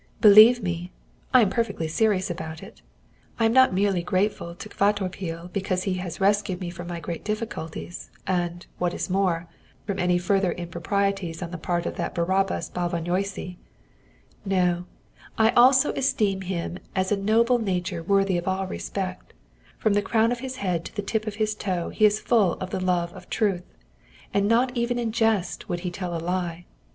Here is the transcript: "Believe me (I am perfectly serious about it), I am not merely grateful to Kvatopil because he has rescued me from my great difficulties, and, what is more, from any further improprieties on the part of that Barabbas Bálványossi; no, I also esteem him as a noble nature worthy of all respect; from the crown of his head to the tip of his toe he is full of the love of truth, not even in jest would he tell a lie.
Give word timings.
"Believe 0.19 0.63
me 0.63 0.91
(I 1.31 1.43
am 1.43 1.51
perfectly 1.51 1.87
serious 1.87 2.31
about 2.31 2.63
it), 2.63 2.81
I 3.37 3.45
am 3.45 3.53
not 3.53 3.71
merely 3.71 4.01
grateful 4.01 4.55
to 4.55 4.67
Kvatopil 4.67 5.53
because 5.53 5.83
he 5.83 5.93
has 6.01 6.19
rescued 6.19 6.59
me 6.59 6.71
from 6.71 6.87
my 6.87 6.99
great 6.99 7.23
difficulties, 7.23 8.09
and, 8.25 8.65
what 8.79 8.95
is 8.95 9.11
more, 9.11 9.47
from 9.85 9.99
any 9.99 10.17
further 10.17 10.53
improprieties 10.53 11.43
on 11.43 11.51
the 11.51 11.59
part 11.59 11.85
of 11.85 11.97
that 11.97 12.15
Barabbas 12.15 12.71
Bálványossi; 12.71 13.57
no, 14.43 14.85
I 15.37 15.51
also 15.51 15.91
esteem 15.93 16.41
him 16.41 16.79
as 16.95 17.11
a 17.11 17.15
noble 17.15 17.59
nature 17.59 18.01
worthy 18.01 18.39
of 18.39 18.47
all 18.47 18.65
respect; 18.65 19.33
from 19.77 19.93
the 19.93 20.01
crown 20.01 20.31
of 20.31 20.39
his 20.39 20.55
head 20.55 20.83
to 20.85 20.95
the 20.95 21.03
tip 21.03 21.27
of 21.27 21.35
his 21.35 21.53
toe 21.53 21.89
he 21.89 22.05
is 22.05 22.19
full 22.19 22.53
of 22.53 22.71
the 22.71 22.79
love 22.83 23.13
of 23.13 23.29
truth, 23.29 23.65
not 24.33 24.75
even 24.75 24.97
in 24.97 25.11
jest 25.11 25.69
would 25.69 25.81
he 25.81 25.91
tell 25.91 26.15
a 26.17 26.17
lie. 26.17 26.65